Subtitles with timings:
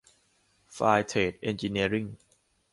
[0.73, 2.05] ไฟร์เทรดเอ็นจิเนียริ่ง